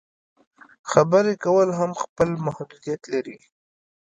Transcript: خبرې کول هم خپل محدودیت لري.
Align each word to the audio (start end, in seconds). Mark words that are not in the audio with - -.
خبرې 0.91 1.33
کول 1.43 1.69
هم 1.79 1.91
خپل 2.01 2.29
محدودیت 2.45 3.01
لري. 3.13 3.37